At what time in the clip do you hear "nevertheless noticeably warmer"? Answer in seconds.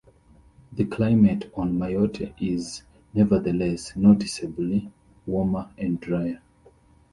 3.13-5.69